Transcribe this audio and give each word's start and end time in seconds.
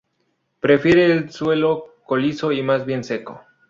Prefiere 0.59 1.05
el 1.11 1.29
suelo 1.29 1.93
calizo 2.09 2.51
y 2.51 2.63
más 2.63 2.87
bien 2.87 3.03
seco. 3.03 3.39